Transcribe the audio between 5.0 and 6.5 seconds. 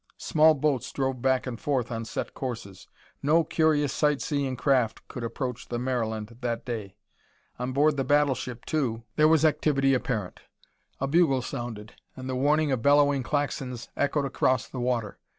could approach the Maryland